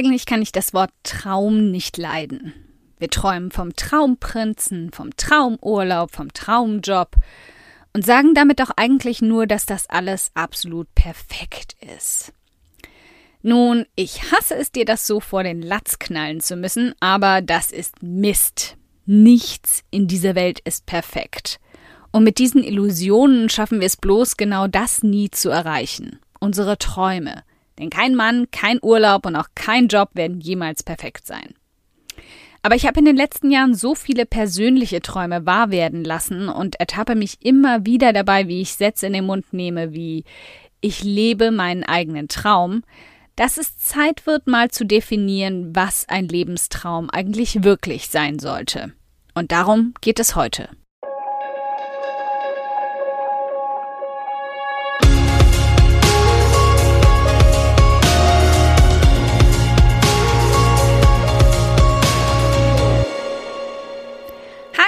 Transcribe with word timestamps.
eigentlich 0.00 0.24
kann 0.24 0.40
ich 0.40 0.50
das 0.50 0.72
Wort 0.72 0.92
Traum 1.02 1.70
nicht 1.70 1.98
leiden. 1.98 2.54
Wir 2.98 3.10
träumen 3.10 3.50
vom 3.50 3.76
Traumprinzen, 3.76 4.92
vom 4.92 5.14
Traumurlaub, 5.14 6.10
vom 6.10 6.32
Traumjob 6.32 7.16
und 7.92 8.06
sagen 8.06 8.32
damit 8.32 8.60
doch 8.60 8.70
eigentlich 8.78 9.20
nur, 9.20 9.46
dass 9.46 9.66
das 9.66 9.90
alles 9.90 10.30
absolut 10.32 10.88
perfekt 10.94 11.76
ist. 11.94 12.32
Nun, 13.42 13.84
ich 13.94 14.32
hasse 14.32 14.54
es 14.54 14.72
dir, 14.72 14.86
das 14.86 15.06
so 15.06 15.20
vor 15.20 15.42
den 15.42 15.60
Latz 15.60 15.98
knallen 15.98 16.40
zu 16.40 16.56
müssen, 16.56 16.94
aber 17.00 17.42
das 17.42 17.70
ist 17.70 18.02
Mist. 18.02 18.78
Nichts 19.04 19.82
in 19.90 20.08
dieser 20.08 20.34
Welt 20.34 20.60
ist 20.60 20.86
perfekt. 20.86 21.60
Und 22.10 22.24
mit 22.24 22.38
diesen 22.38 22.64
Illusionen 22.64 23.50
schaffen 23.50 23.80
wir 23.80 23.86
es 23.86 23.98
bloß, 23.98 24.38
genau 24.38 24.66
das 24.66 25.02
nie 25.02 25.30
zu 25.30 25.50
erreichen. 25.50 26.20
Unsere 26.38 26.78
Träume. 26.78 27.42
Denn 27.80 27.90
kein 27.90 28.14
Mann, 28.14 28.50
kein 28.50 28.78
Urlaub 28.82 29.24
und 29.24 29.34
auch 29.36 29.48
kein 29.54 29.88
Job 29.88 30.10
werden 30.12 30.40
jemals 30.40 30.82
perfekt 30.82 31.26
sein. 31.26 31.54
Aber 32.62 32.74
ich 32.74 32.86
habe 32.86 32.98
in 32.98 33.06
den 33.06 33.16
letzten 33.16 33.50
Jahren 33.50 33.74
so 33.74 33.94
viele 33.94 34.26
persönliche 34.26 35.00
Träume 35.00 35.46
wahr 35.46 35.70
werden 35.70 36.04
lassen 36.04 36.50
und 36.50 36.78
ertappe 36.78 37.14
mich 37.14 37.38
immer 37.42 37.86
wieder 37.86 38.12
dabei, 38.12 38.48
wie 38.48 38.60
ich 38.60 38.74
Sätze 38.74 39.06
in 39.06 39.14
den 39.14 39.24
Mund 39.24 39.54
nehme, 39.54 39.94
wie 39.94 40.24
ich 40.82 41.02
lebe 41.02 41.50
meinen 41.50 41.84
eigenen 41.84 42.28
Traum, 42.28 42.82
dass 43.34 43.56
es 43.56 43.78
Zeit 43.78 44.26
wird, 44.26 44.46
mal 44.46 44.70
zu 44.70 44.84
definieren, 44.84 45.74
was 45.74 46.06
ein 46.06 46.28
Lebenstraum 46.28 47.08
eigentlich 47.08 47.64
wirklich 47.64 48.08
sein 48.08 48.38
sollte. 48.38 48.92
Und 49.34 49.52
darum 49.52 49.94
geht 50.02 50.20
es 50.20 50.36
heute. 50.36 50.68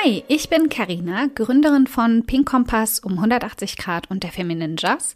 Hi, 0.04 0.24
ich 0.26 0.48
bin 0.48 0.68
Karina, 0.68 1.28
Gründerin 1.32 1.86
von 1.86 2.26
Pink 2.26 2.48
Kompass 2.48 2.98
um 2.98 3.12
180 3.12 3.76
Grad 3.76 4.10
und 4.10 4.24
der 4.24 4.32
Feminine 4.32 4.74
Jazz 4.76 5.14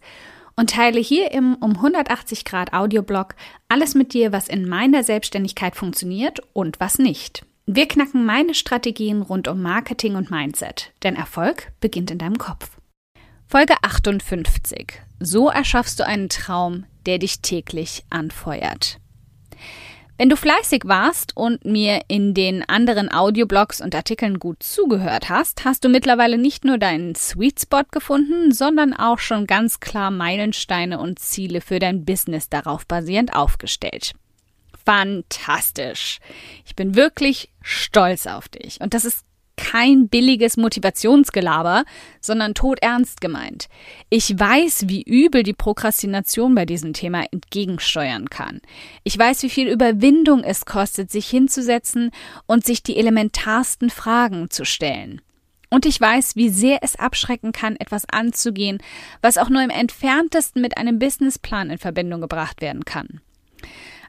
und 0.55 0.71
teile 0.71 1.01
hier 1.01 1.33
im 1.33 1.55
um 1.57 1.73
180 1.73 2.45
Grad 2.45 2.73
Audioblog 2.73 3.35
alles 3.69 3.97
mit 3.97 4.15
dir, 4.15 4.31
was 4.31 4.47
in 4.47 4.69
meiner 4.69 5.03
Selbstständigkeit 5.03 5.75
funktioniert 5.75 6.41
und 6.53 6.79
was 6.79 6.99
nicht. 7.01 7.45
Wir 7.67 7.89
knacken 7.89 8.25
meine 8.25 8.55
Strategien 8.55 9.23
rund 9.23 9.49
um 9.49 9.61
Marketing 9.61 10.15
und 10.15 10.31
Mindset, 10.31 10.93
denn 11.03 11.17
Erfolg 11.17 11.73
beginnt 11.81 12.13
in 12.13 12.19
deinem 12.19 12.39
Kopf. 12.39 12.71
Folge 13.49 13.75
58. 13.83 15.01
So 15.19 15.49
erschaffst 15.49 15.99
du 15.99 16.07
einen 16.07 16.29
Traum, 16.29 16.85
der 17.07 17.19
dich 17.19 17.41
täglich 17.41 18.05
anfeuert. 18.11 19.01
Wenn 20.19 20.31
du 20.31 20.37
fleißig 20.37 20.85
warst 20.87 21.37
und 21.37 21.67
mir 21.67 22.01
in 22.09 22.33
den 22.33 22.67
anderen 22.67 23.13
Audioblogs 23.13 23.83
und 23.83 23.95
Artikeln 23.95 24.39
gut 24.39 24.63
zugehört 24.63 25.29
hast, 25.29 25.67
hast 25.67 25.85
du 25.85 25.91
mittlerweile 25.91 26.39
nicht 26.39 26.65
nur 26.65 26.79
deinen 26.79 27.15
Sweet 27.15 27.61
Spot 27.61 27.83
gefunden, 27.91 28.51
sondern 28.51 28.95
auch 28.95 29.19
schon 29.19 29.47
ganz 29.47 29.79
klar 29.79 30.11
Meilensteine 30.11 30.99
und 31.01 31.19
Ziele 31.19 31.61
für 31.61 31.81
dein 31.81 32.07
Business 32.07 32.49
darauf 32.49 32.87
basierend 32.87 33.35
aufgestellt. 33.35 34.15
Fantastisch. 34.87 36.21
Ich 36.65 36.75
bin 36.75 36.95
wirklich 36.95 37.51
stolz 37.61 38.27
auf 38.27 38.49
dich. 38.49 38.81
Und 38.81 38.95
das 38.95 39.05
ist 39.05 39.27
kein 39.57 40.09
billiges 40.09 40.57
Motivationsgelaber, 40.57 41.85
sondern 42.21 42.55
todernst 42.55 43.21
gemeint. 43.21 43.69
Ich 44.11 44.39
weiß, 44.39 44.89
wie 44.89 45.03
übel 45.03 45.43
die 45.43 45.53
Prokrastination 45.53 46.55
bei 46.55 46.67
diesem 46.67 46.93
Thema 46.93 47.25
entgegensteuern 47.31 48.31
kann. 48.31 48.61
Ich 49.05 49.19
weiß, 49.19 49.43
wie 49.43 49.51
viel 49.51 49.69
Überwindung 49.69 50.45
es 50.45 50.67
kostet, 50.67 51.11
sich 51.11 51.29
hinzusetzen 51.29 52.11
und 52.47 52.65
sich 52.65 52.83
die 52.83 52.97
elementarsten 52.97 53.91
Fragen 53.91 54.51
zu 54.51 54.65
stellen. 54.65 55.21
Und 55.69 55.85
ich 55.85 56.01
weiß, 56.01 56.37
wie 56.37 56.49
sehr 56.49 56.79
es 56.83 56.97
abschrecken 56.97 57.53
kann, 57.53 57.77
etwas 57.77 58.09
anzugehen, 58.09 58.79
was 59.21 59.37
auch 59.37 59.49
nur 59.49 59.63
im 59.63 59.71
entferntesten 59.71 60.63
mit 60.63 60.79
einem 60.79 60.99
Businessplan 60.99 61.71
in 61.71 61.79
Verbindung 61.79 62.21
gebracht 62.21 62.61
werden 62.63 62.85
kann. 62.85 63.21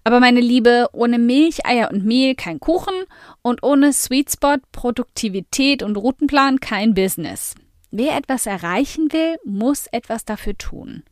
Aber 0.08 0.22
meine 0.22 0.40
Liebe, 0.40 0.88
ohne 0.94 1.20
Milch, 1.20 1.66
Eier 1.66 1.92
und 1.92 2.06
Mehl 2.06 2.34
kein 2.34 2.62
Kuchen 2.62 2.94
und 3.42 3.62
ohne 3.62 3.92
Sweet 3.92 4.32
Spot, 4.32 4.56
Produktivität 4.72 5.84
und 5.84 5.98
Routenplan 5.98 6.62
kein 6.62 6.94
Business. 6.94 7.56
Wer 7.92 8.16
etwas 8.16 8.46
erreichen 8.46 9.12
will, 9.12 9.36
muss 9.44 9.88
etwas 9.88 10.24
dafür 10.24 10.58
tun. 10.58 11.04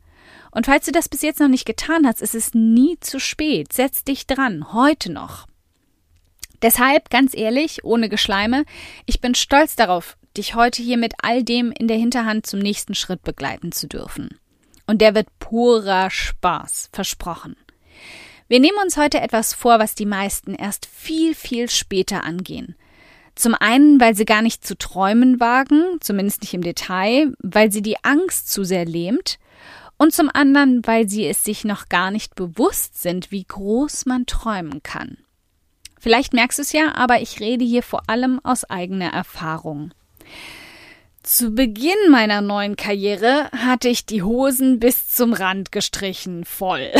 Und 0.50 0.64
falls 0.64 0.86
du 0.86 0.92
das 0.92 1.10
bis 1.10 1.20
jetzt 1.20 1.40
noch 1.40 1.48
nicht 1.48 1.66
getan 1.66 2.06
hast, 2.06 2.22
ist 2.22 2.34
es 2.34 2.54
nie 2.54 2.98
zu 3.00 3.20
spät. 3.20 3.70
Setz 3.70 4.02
dich 4.02 4.26
dran, 4.26 4.72
heute 4.72 5.12
noch. 5.12 5.46
Deshalb, 6.62 7.10
ganz 7.10 7.36
ehrlich, 7.36 7.84
ohne 7.84 8.08
Geschleime, 8.08 8.64
ich 9.04 9.20
bin 9.20 9.34
stolz 9.34 9.76
darauf, 9.76 10.16
dich 10.38 10.54
heute 10.54 10.82
hier 10.82 10.96
mit 10.96 11.12
all 11.20 11.42
dem 11.44 11.70
in 11.70 11.86
der 11.86 11.98
Hinterhand 11.98 12.46
zum 12.46 12.60
nächsten 12.60 12.94
Schritt 12.94 13.22
begleiten 13.24 13.72
zu 13.72 13.88
dürfen. 13.88 14.40
Und 14.86 15.02
der 15.02 15.14
wird 15.14 15.28
purer 15.38 16.08
Spaß, 16.08 16.88
versprochen. 16.94 17.56
Wir 18.48 18.60
nehmen 18.60 18.78
uns 18.82 18.96
heute 18.96 19.20
etwas 19.20 19.54
vor, 19.54 19.78
was 19.78 19.94
die 19.94 20.06
meisten 20.06 20.54
erst 20.54 20.86
viel, 20.86 21.34
viel 21.34 21.68
später 21.68 22.22
angehen. 22.22 22.76
Zum 23.34 23.54
einen, 23.54 24.00
weil 24.00 24.14
sie 24.14 24.24
gar 24.24 24.40
nicht 24.40 24.64
zu 24.64 24.78
träumen 24.78 25.40
wagen, 25.40 25.98
zumindest 26.00 26.42
nicht 26.42 26.54
im 26.54 26.62
Detail, 26.62 27.34
weil 27.42 27.72
sie 27.72 27.82
die 27.82 28.02
Angst 28.04 28.50
zu 28.50 28.64
sehr 28.64 28.84
lähmt, 28.84 29.38
und 29.98 30.12
zum 30.12 30.30
anderen, 30.32 30.86
weil 30.86 31.08
sie 31.08 31.26
es 31.26 31.44
sich 31.44 31.64
noch 31.64 31.88
gar 31.88 32.10
nicht 32.10 32.34
bewusst 32.34 33.00
sind, 33.00 33.30
wie 33.30 33.44
groß 33.44 34.06
man 34.06 34.26
träumen 34.26 34.82
kann. 34.82 35.16
Vielleicht 35.98 36.34
merkst 36.34 36.58
du 36.58 36.62
es 36.62 36.72
ja, 36.72 36.94
aber 36.94 37.20
ich 37.20 37.40
rede 37.40 37.64
hier 37.64 37.82
vor 37.82 38.02
allem 38.06 38.38
aus 38.44 38.64
eigener 38.64 39.12
Erfahrung. 39.12 39.92
Zu 41.26 41.50
Beginn 41.50 42.08
meiner 42.08 42.40
neuen 42.40 42.76
Karriere 42.76 43.50
hatte 43.50 43.88
ich 43.88 44.06
die 44.06 44.22
Hosen 44.22 44.78
bis 44.78 45.08
zum 45.08 45.32
Rand 45.32 45.72
gestrichen, 45.72 46.44
voll. 46.44 46.92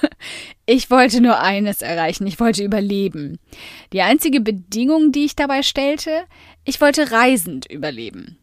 ich 0.64 0.92
wollte 0.92 1.20
nur 1.20 1.40
eines 1.40 1.82
erreichen, 1.82 2.24
ich 2.28 2.38
wollte 2.38 2.62
überleben. 2.62 3.40
Die 3.92 4.00
einzige 4.02 4.40
Bedingung, 4.40 5.10
die 5.10 5.24
ich 5.24 5.34
dabei 5.34 5.64
stellte, 5.64 6.22
ich 6.64 6.80
wollte 6.80 7.10
reisend 7.10 7.68
überleben. 7.68 8.38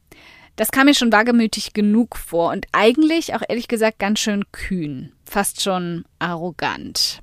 Das 0.57 0.69
kam 0.69 0.87
mir 0.87 0.95
schon 0.95 1.13
wagemütig 1.13 1.71
genug 1.71 2.17
vor 2.17 2.51
und 2.51 2.65
eigentlich 2.73 3.33
auch 3.33 3.41
ehrlich 3.47 3.69
gesagt 3.69 3.99
ganz 3.99 4.19
schön 4.19 4.43
kühn, 4.51 5.13
fast 5.23 5.61
schon 5.61 6.03
arrogant. 6.19 7.21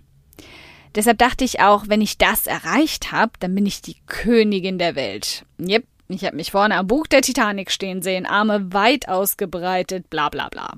Deshalb 0.94 1.18
dachte 1.18 1.44
ich 1.44 1.60
auch, 1.60 1.88
wenn 1.88 2.00
ich 2.00 2.16
das 2.16 2.46
erreicht 2.46 3.12
habe, 3.12 3.32
dann 3.38 3.54
bin 3.54 3.66
ich 3.66 3.82
die 3.82 3.96
Königin 4.06 4.78
der 4.78 4.94
Welt. 4.94 5.44
Yep, 5.60 5.84
ich 6.08 6.24
habe 6.24 6.36
mich 6.36 6.50
vorne 6.50 6.76
am 6.76 6.86
Bug 6.86 7.08
der 7.10 7.22
Titanic 7.22 7.70
stehen 7.70 8.02
sehen, 8.02 8.26
Arme 8.26 8.72
weit 8.72 9.08
ausgebreitet, 9.08 10.08
bla 10.10 10.28
bla 10.28 10.48
bla. 10.48 10.72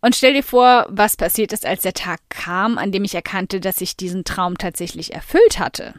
Und 0.00 0.14
stell 0.14 0.34
dir 0.34 0.44
vor, 0.44 0.86
was 0.88 1.16
passiert 1.16 1.52
ist, 1.52 1.66
als 1.66 1.82
der 1.82 1.94
Tag 1.94 2.20
kam, 2.28 2.78
an 2.78 2.92
dem 2.92 3.04
ich 3.04 3.14
erkannte, 3.14 3.60
dass 3.60 3.80
ich 3.80 3.96
diesen 3.96 4.24
Traum 4.24 4.56
tatsächlich 4.56 5.12
erfüllt 5.12 5.58
hatte. 5.58 5.94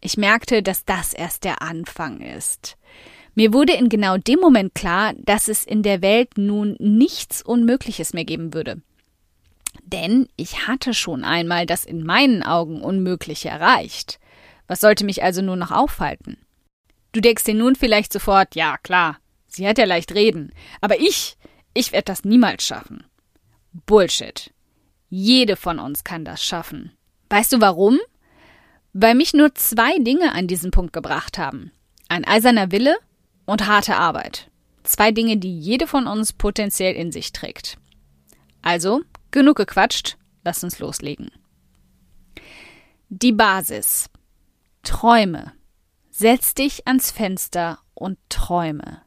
Ich 0.00 0.16
merkte, 0.16 0.62
dass 0.62 0.84
das 0.84 1.12
erst 1.12 1.44
der 1.44 1.60
Anfang 1.60 2.20
ist. 2.20 2.76
Mir 3.34 3.52
wurde 3.52 3.72
in 3.72 3.88
genau 3.88 4.16
dem 4.16 4.38
Moment 4.38 4.74
klar, 4.74 5.12
dass 5.16 5.48
es 5.48 5.64
in 5.64 5.82
der 5.82 6.02
Welt 6.02 6.38
nun 6.38 6.76
nichts 6.78 7.42
Unmögliches 7.42 8.12
mehr 8.12 8.24
geben 8.24 8.54
würde. 8.54 8.80
Denn 9.82 10.28
ich 10.36 10.66
hatte 10.66 10.94
schon 10.94 11.24
einmal 11.24 11.66
das 11.66 11.84
in 11.84 12.04
meinen 12.04 12.42
Augen 12.42 12.80
Unmögliche 12.80 13.48
erreicht. 13.48 14.18
Was 14.66 14.80
sollte 14.80 15.04
mich 15.04 15.22
also 15.22 15.40
nur 15.40 15.56
noch 15.56 15.70
aufhalten? 15.70 16.36
Du 17.18 17.22
denkst 17.22 17.42
dir 17.42 17.54
nun 17.54 17.74
vielleicht 17.74 18.12
sofort, 18.12 18.54
ja 18.54 18.78
klar, 18.78 19.18
sie 19.48 19.66
hat 19.66 19.76
ja 19.76 19.86
leicht 19.86 20.14
reden, 20.14 20.52
aber 20.80 21.00
ich, 21.00 21.36
ich 21.74 21.90
werde 21.90 22.04
das 22.04 22.22
niemals 22.22 22.64
schaffen. 22.64 23.02
Bullshit. 23.86 24.54
Jede 25.08 25.56
von 25.56 25.80
uns 25.80 26.04
kann 26.04 26.24
das 26.24 26.44
schaffen. 26.44 26.92
Weißt 27.28 27.52
du 27.52 27.60
warum? 27.60 27.98
Weil 28.92 29.16
mich 29.16 29.34
nur 29.34 29.52
zwei 29.56 29.98
Dinge 29.98 30.32
an 30.32 30.46
diesen 30.46 30.70
Punkt 30.70 30.92
gebracht 30.92 31.38
haben. 31.38 31.72
Ein 32.08 32.24
eiserner 32.24 32.70
Wille 32.70 32.96
und 33.46 33.66
harte 33.66 33.96
Arbeit. 33.96 34.48
Zwei 34.84 35.10
Dinge, 35.10 35.38
die 35.38 35.58
jede 35.58 35.88
von 35.88 36.06
uns 36.06 36.32
potenziell 36.32 36.94
in 36.94 37.10
sich 37.10 37.32
trägt. 37.32 37.78
Also, 38.62 39.00
genug 39.32 39.56
gequatscht, 39.56 40.18
lass 40.44 40.62
uns 40.62 40.78
loslegen. 40.78 41.32
Die 43.08 43.32
Basis. 43.32 44.08
Träume. 44.84 45.57
Setz 46.20 46.52
dich 46.52 46.84
ans 46.84 47.12
Fenster 47.12 47.78
und 47.94 48.18
träume. 48.28 49.02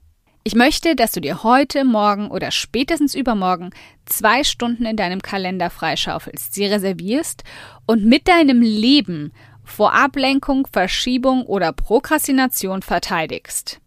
Ich 0.46 0.56
möchte, 0.56 0.96
dass 0.96 1.12
du 1.12 1.20
dir 1.20 1.44
heute, 1.44 1.84
morgen 1.84 2.32
oder 2.32 2.52
spätestens 2.52 3.16
übermorgen 3.16 3.72
zwei 4.06 4.46
Stunden 4.46 4.86
in 4.86 4.96
deinem 4.96 5.22
Kalender 5.22 5.70
freischaufelst, 5.70 6.54
sie 6.54 6.68
reservierst 6.68 7.44
und 7.86 8.06
mit 8.06 8.30
deinem 8.30 8.62
Leben 8.62 9.34
vor 9.66 9.94
Ablenkung, 9.94 10.70
Verschiebung 10.72 11.46
oder 11.46 11.74
Prokrastination 11.74 12.82
verteidigst. 12.82 13.82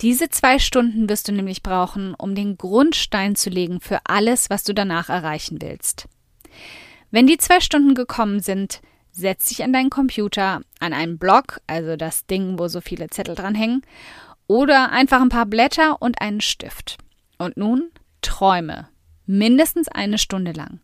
Diese 0.00 0.30
zwei 0.30 0.58
Stunden 0.58 1.10
wirst 1.10 1.28
du 1.28 1.32
nämlich 1.32 1.62
brauchen, 1.62 2.14
um 2.14 2.34
den 2.34 2.56
Grundstein 2.56 3.36
zu 3.36 3.50
legen 3.50 3.82
für 3.82 4.00
alles, 4.04 4.48
was 4.48 4.64
du 4.64 4.72
danach 4.72 5.10
erreichen 5.10 5.60
willst. 5.60 6.08
Wenn 7.10 7.26
die 7.26 7.36
zwei 7.36 7.60
Stunden 7.60 7.94
gekommen 7.94 8.40
sind, 8.40 8.80
setz 9.12 9.48
dich 9.48 9.62
an 9.62 9.72
deinen 9.72 9.90
Computer, 9.90 10.62
an 10.80 10.92
einen 10.92 11.18
Block, 11.18 11.60
also 11.66 11.96
das 11.96 12.26
Ding, 12.26 12.58
wo 12.58 12.68
so 12.68 12.80
viele 12.80 13.08
Zettel 13.08 13.34
dranhängen, 13.34 13.82
oder 14.46 14.90
einfach 14.90 15.20
ein 15.20 15.28
paar 15.28 15.46
Blätter 15.46 16.00
und 16.00 16.20
einen 16.20 16.40
Stift. 16.40 16.98
Und 17.38 17.56
nun 17.56 17.90
träume. 18.22 18.88
Mindestens 19.26 19.88
eine 19.88 20.18
Stunde 20.18 20.52
lang. 20.52 20.80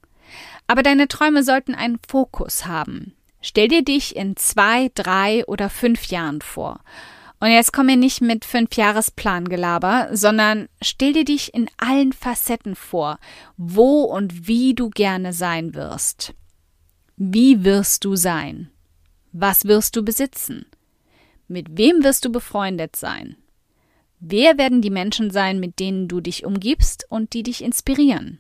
Aber 0.67 0.83
deine 0.83 1.09
Träume 1.09 1.43
sollten 1.43 1.75
einen 1.75 1.99
Fokus 2.07 2.67
haben. 2.67 3.15
Stell 3.41 3.69
dir 3.69 3.83
dich 3.83 4.17
in 4.17 4.37
zwei, 4.37 4.91
drei 4.95 5.45
oder 5.47 5.71
fünf 5.71 6.07
Jahren 6.07 6.41
vor. 6.41 6.81
Und 7.41 7.51
jetzt 7.51 7.73
komm 7.73 7.87
mir 7.87 7.97
nicht 7.97 8.21
mit 8.21 8.45
fünf 8.45 8.75
Jahresplan-Gelaber, 8.75 10.09
sondern 10.13 10.69
stell 10.83 11.13
dir 11.13 11.25
dich 11.25 11.55
in 11.55 11.71
allen 11.77 12.13
Facetten 12.13 12.75
vor, 12.75 13.19
wo 13.57 14.03
und 14.03 14.49
wie 14.49 14.75
du 14.75 14.91
gerne 14.91 15.33
sein 15.33 15.75
wirst. 15.75 16.35
Wie 17.20 17.65
wirst 17.65 18.05
du 18.05 18.15
sein? 18.15 18.70
Was 19.32 19.65
wirst 19.65 19.97
du 19.97 20.05
besitzen? 20.05 20.67
Mit 21.49 21.76
wem 21.76 22.05
wirst 22.05 22.25
du 22.25 22.31
befreundet 22.31 22.94
sein? 22.94 23.35
Wer 24.20 24.56
werden 24.56 24.82
die 24.82 24.91
Menschen 24.91 25.32
sein, 25.32 25.59
mit 25.59 25.81
denen 25.81 26.06
du 26.06 26.20
dich 26.20 26.44
umgibst 26.47 27.06
und 27.09 27.32
die 27.32 27.43
dich 27.43 27.65
inspirieren? 27.65 28.38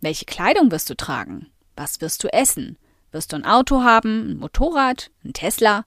Welche 0.00 0.24
Kleidung 0.24 0.70
wirst 0.70 0.88
du 0.88 0.94
tragen? 0.94 1.48
Was 1.76 2.00
wirst 2.00 2.24
du 2.24 2.32
essen? 2.32 2.78
Wirst 3.12 3.32
du 3.32 3.36
ein 3.36 3.44
Auto 3.44 3.82
haben, 3.82 4.30
ein 4.30 4.38
Motorrad, 4.38 5.10
ein 5.22 5.34
Tesla? 5.34 5.84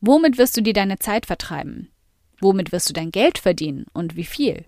Womit 0.00 0.38
wirst 0.38 0.56
du 0.56 0.62
dir 0.62 0.72
deine 0.72 0.98
Zeit 0.98 1.26
vertreiben? 1.26 1.90
Womit 2.40 2.72
wirst 2.72 2.88
du 2.88 2.94
dein 2.94 3.10
Geld 3.10 3.36
verdienen 3.36 3.84
und 3.92 4.16
wie 4.16 4.24
viel? 4.24 4.64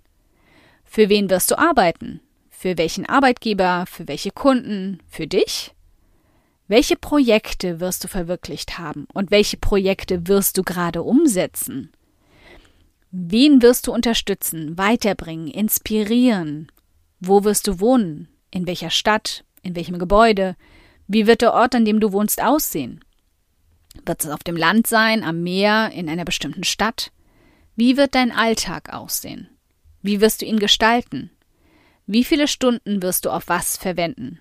Für 0.85 1.09
wen 1.09 1.31
wirst 1.31 1.51
du 1.51 1.59
arbeiten? 1.59 2.21
Für 2.51 2.77
welchen 2.77 3.07
Arbeitgeber? 3.07 3.87
Für 3.89 4.09
welche 4.09 4.31
Kunden? 4.31 4.99
Für 5.09 5.27
dich? 5.27 5.75
Welche 6.73 6.97
Projekte 6.97 7.81
wirst 7.81 8.03
du 8.03 8.09
verwirklicht 8.09 8.79
haben 8.79 9.07
und 9.13 9.31
welche 9.31 9.59
Projekte 9.59 10.27
wirst 10.27 10.57
du 10.57 10.63
gerade 10.63 11.03
umsetzen? 11.03 11.93
Wen 13.11 13.61
wirst 13.61 13.87
du 13.87 13.93
unterstützen, 13.93 14.79
weiterbringen, 14.79 15.49
inspirieren? 15.49 16.73
Wo 17.21 17.45
wirst 17.45 17.67
du 17.67 17.79
wohnen? 17.79 18.29
In 18.51 18.67
welcher 18.67 18.89
Stadt? 18.89 19.45
In 19.61 19.77
welchem 19.77 19.99
Gebäude? 19.99 20.57
Wie 21.07 21.27
wird 21.27 21.43
der 21.43 21.53
Ort, 21.53 21.75
an 21.75 21.85
dem 21.85 22.01
du 22.01 22.11
wohnst, 22.11 22.43
aussehen? 22.43 23.05
Wird 24.07 24.25
es 24.25 24.31
auf 24.31 24.43
dem 24.43 24.57
Land 24.57 24.87
sein, 24.87 25.25
am 25.25 25.43
Meer, 25.43 25.91
in 25.93 26.09
einer 26.09 26.25
bestimmten 26.25 26.65
Stadt? 26.65 27.13
Wie 27.77 27.99
wird 27.99 28.15
dein 28.15 28.33
Alltag 28.33 28.95
aussehen? 28.95 29.47
Wie 30.01 30.23
wirst 30.23 30.41
du 30.41 30.47
ihn 30.47 30.59
gestalten? 30.59 31.31
Wie 32.07 32.25
viele 32.25 32.49
Stunden 32.49 33.03
wirst 33.03 33.27
du 33.27 33.31
auf 33.31 33.49
was 33.49 33.77
verwenden? 33.77 34.41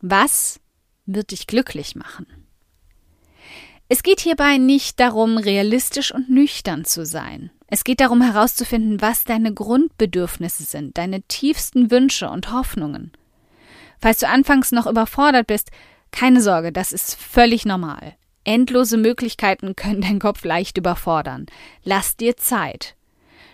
Was 0.00 0.58
wird 1.06 1.30
dich 1.30 1.46
glücklich 1.46 1.96
machen? 1.96 2.26
Es 3.88 4.02
geht 4.02 4.20
hierbei 4.20 4.56
nicht 4.56 4.98
darum, 4.98 5.36
realistisch 5.36 6.12
und 6.12 6.30
nüchtern 6.30 6.84
zu 6.84 7.04
sein. 7.04 7.50
Es 7.66 7.84
geht 7.84 8.00
darum 8.00 8.22
herauszufinden, 8.22 9.00
was 9.02 9.24
deine 9.24 9.52
Grundbedürfnisse 9.52 10.62
sind, 10.62 10.96
deine 10.96 11.22
tiefsten 11.22 11.90
Wünsche 11.90 12.30
und 12.30 12.52
Hoffnungen. 12.52 13.12
Falls 14.00 14.20
du 14.20 14.28
anfangs 14.28 14.72
noch 14.72 14.86
überfordert 14.86 15.46
bist, 15.46 15.70
keine 16.10 16.40
Sorge, 16.40 16.72
das 16.72 16.92
ist 16.92 17.14
völlig 17.14 17.64
normal. 17.64 18.14
Endlose 18.44 18.96
Möglichkeiten 18.96 19.74
können 19.74 20.02
deinen 20.02 20.18
Kopf 20.18 20.44
leicht 20.44 20.78
überfordern. 20.78 21.46
Lass 21.82 22.16
dir 22.16 22.36
Zeit. 22.36 22.94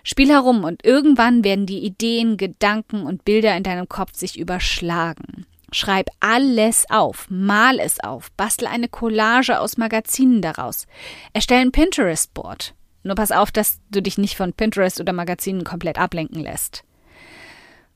Spiel 0.02 0.30
herum 0.30 0.64
und 0.64 0.84
irgendwann 0.84 1.44
werden 1.44 1.66
die 1.66 1.84
Ideen, 1.84 2.36
Gedanken 2.36 3.02
und 3.02 3.24
Bilder 3.24 3.56
in 3.56 3.62
deinem 3.62 3.88
Kopf 3.88 4.14
sich 4.14 4.38
überschlagen. 4.38 5.46
Schreib 5.72 6.10
alles 6.20 6.86
auf, 6.90 7.26
mal 7.30 7.78
es 7.78 8.00
auf, 8.00 8.30
bastel 8.32 8.66
eine 8.66 8.88
Collage 8.88 9.60
aus 9.60 9.76
Magazinen 9.76 10.42
daraus, 10.42 10.86
erstell 11.32 11.60
ein 11.60 11.72
Pinterest-Board. 11.72 12.74
Nur 13.02 13.14
pass 13.14 13.32
auf, 13.32 13.50
dass 13.50 13.80
du 13.90 14.02
dich 14.02 14.18
nicht 14.18 14.36
von 14.36 14.52
Pinterest 14.52 15.00
oder 15.00 15.12
Magazinen 15.12 15.64
komplett 15.64 15.98
ablenken 15.98 16.42
lässt. 16.42 16.84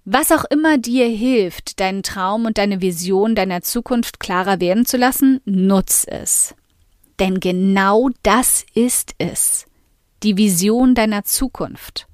Was 0.06 0.30
auch 0.32 0.44
immer 0.44 0.76
dir 0.78 1.08
hilft, 1.08 1.80
deinen 1.80 2.02
Traum 2.02 2.44
und 2.44 2.58
deine 2.58 2.80
Vision 2.80 3.34
deiner 3.34 3.62
Zukunft 3.62 4.20
klarer 4.20 4.60
werden 4.60 4.84
zu 4.84 4.96
lassen, 4.96 5.40
nutz 5.44 6.06
es. 6.06 6.54
Denn 7.18 7.40
genau 7.40 8.10
das 8.22 8.66
ist 8.74 9.14
es. 9.18 9.66
Die 10.22 10.36
Vision 10.36 10.94
deiner 10.94 11.24
Zukunft. 11.24 12.06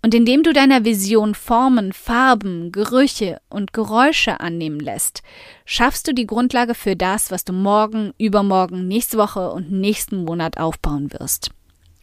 Und 0.00 0.14
indem 0.14 0.44
du 0.44 0.52
deiner 0.52 0.84
Vision 0.84 1.34
Formen, 1.34 1.92
Farben, 1.92 2.70
Gerüche 2.70 3.40
und 3.50 3.72
Geräusche 3.72 4.38
annehmen 4.40 4.78
lässt, 4.78 5.22
schaffst 5.64 6.06
du 6.06 6.14
die 6.14 6.26
Grundlage 6.26 6.74
für 6.74 6.94
das, 6.94 7.30
was 7.32 7.44
du 7.44 7.52
morgen, 7.52 8.12
übermorgen, 8.16 8.86
nächste 8.86 9.18
Woche 9.18 9.50
und 9.50 9.72
nächsten 9.72 10.24
Monat 10.24 10.58
aufbauen 10.58 11.12
wirst. 11.12 11.50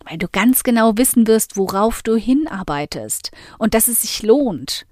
Weil 0.04 0.18
du 0.18 0.28
ganz 0.28 0.64
genau 0.64 0.98
wissen 0.98 1.26
wirst, 1.26 1.56
worauf 1.56 2.04
du 2.04 2.16
hinarbeitest 2.16 3.32
und 3.58 3.74
dass 3.74 3.88
es 3.88 4.02
sich 4.02 4.24
lohnt. 4.24 4.86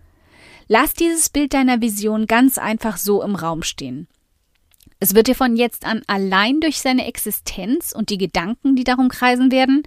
Lass 0.67 0.93
dieses 0.93 1.29
Bild 1.29 1.53
deiner 1.53 1.81
Vision 1.81 2.25
ganz 2.25 2.57
einfach 2.57 2.95
so 2.95 3.21
im 3.21 3.35
Raum 3.35 3.63
stehen. 3.63 4.07
Es 4.99 5.13
wird 5.13 5.27
dir 5.27 5.35
von 5.35 5.57
jetzt 5.57 5.85
an 5.85 6.01
allein 6.07 6.61
durch 6.61 6.79
seine 6.79 7.05
Existenz 7.05 7.91
und 7.91 8.09
die 8.09 8.17
Gedanken, 8.17 8.77
die 8.77 8.85
darum 8.85 9.09
kreisen 9.09 9.51
werden, 9.51 9.83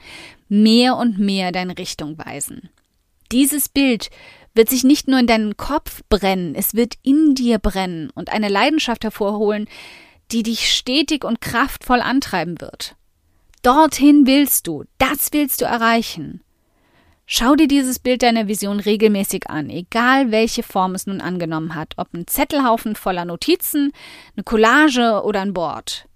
mehr 0.51 0.97
und 0.97 1.19
mehr 1.19 1.53
deine 1.53 1.79
Richtung 1.79 2.19
weisen. 2.19 2.69
Dieses 3.33 3.69
Bild 3.69 4.11
wird 4.55 4.71
sich 4.71 4.85
nicht 4.85 5.09
nur 5.09 5.19
in 5.19 5.27
deinen 5.27 5.57
Kopf 5.57 6.03
brennen, 6.09 6.55
es 6.55 6.75
wird 6.75 6.95
in 7.03 7.35
dir 7.35 7.59
brennen 7.59 8.11
und 8.15 8.31
eine 8.31 8.49
Leidenschaft 8.49 9.05
hervorholen, 9.05 9.69
die 10.33 10.43
dich 10.43 10.73
stetig 10.73 11.25
und 11.25 11.41
kraftvoll 11.41 12.01
antreiben 12.01 12.61
wird. 12.61 12.97
Dorthin 13.63 14.27
willst 14.27 14.67
du, 14.67 14.85
das 14.99 15.29
willst 15.33 15.61
du 15.61 15.65
erreichen. 15.65 16.43
Schau 17.29 17.57
dir 17.57 17.67
dieses 17.67 17.99
Bild 17.99 18.23
deiner 18.23 18.47
Vision 18.47 18.79
regelmäßig 18.79 19.51
an, 19.51 19.69
egal 19.69 20.31
welche 20.31 20.63
Form 20.63 20.95
es 20.95 21.09
nun 21.09 21.21
angenommen 21.21 21.75
hat, 21.75 21.95
ob 21.97 22.15
ein 22.15 22.29
Zettelhaufen 22.29 22.95
voller 22.95 23.25
Notizen, 23.25 23.93
eine 24.37 24.45
Collage 24.45 25.23
oder 25.25 25.41
ein 25.41 25.53
Board. 25.53 26.07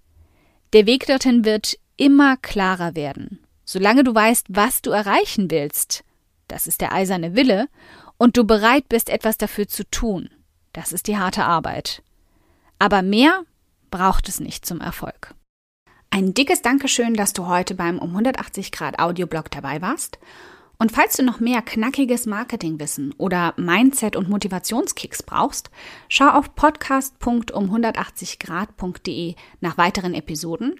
Der 0.71 0.85
Weg 0.85 1.05
dorthin 1.07 1.43
wird 1.43 1.77
immer 1.97 2.37
klarer 2.37 2.95
werden. 2.95 3.39
Solange 3.65 4.05
du 4.05 4.15
weißt, 4.15 4.47
was 4.49 4.81
du 4.81 4.91
erreichen 4.91 5.51
willst, 5.51 6.05
das 6.51 6.67
ist 6.67 6.81
der 6.81 6.93
eiserne 6.93 7.35
Wille, 7.35 7.67
und 8.17 8.37
du 8.37 8.45
bereit 8.45 8.87
bist, 8.89 9.09
etwas 9.09 9.37
dafür 9.37 9.67
zu 9.67 9.89
tun, 9.89 10.29
das 10.73 10.93
ist 10.93 11.07
die 11.07 11.17
harte 11.17 11.43
Arbeit. 11.43 12.03
Aber 12.77 13.01
mehr 13.01 13.43
braucht 13.89 14.29
es 14.29 14.39
nicht 14.39 14.65
zum 14.65 14.81
Erfolg. 14.81 15.33
Ein 16.11 16.33
dickes 16.33 16.61
Dankeschön, 16.61 17.13
dass 17.13 17.33
du 17.33 17.47
heute 17.47 17.73
beim 17.73 17.97
um 17.97 18.09
180 18.09 18.71
Grad 18.71 18.99
Audioblog 18.99 19.49
dabei 19.49 19.81
warst. 19.81 20.19
Und 20.77 20.91
falls 20.91 21.15
du 21.15 21.23
noch 21.23 21.39
mehr 21.39 21.61
knackiges 21.61 22.25
Marketingwissen 22.25 23.13
oder 23.17 23.53
Mindset- 23.55 24.15
und 24.15 24.29
Motivationskicks 24.29 25.21
brauchst, 25.23 25.69
schau 26.09 26.29
auf 26.29 26.55
podcast.um180grad.de 26.55 29.35
nach 29.59 29.77
weiteren 29.77 30.15
Episoden 30.15 30.79